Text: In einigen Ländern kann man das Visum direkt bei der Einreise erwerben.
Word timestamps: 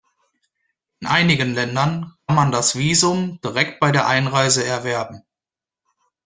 In 1.01 1.05
einigen 1.07 1.53
Ländern 1.53 2.15
kann 2.25 2.35
man 2.35 2.51
das 2.51 2.75
Visum 2.75 3.39
direkt 3.41 3.79
bei 3.79 3.91
der 3.91 4.07
Einreise 4.07 4.65
erwerben. 4.65 5.21